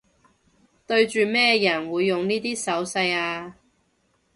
[0.87, 3.53] 對住咩人會用呢啲手勢吖